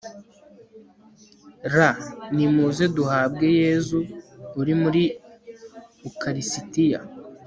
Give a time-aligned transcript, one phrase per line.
[1.73, 1.75] r/
[2.35, 3.97] nimuze duhabwe yezu
[4.59, 4.89] uri mu
[6.09, 6.99] ukarisitiya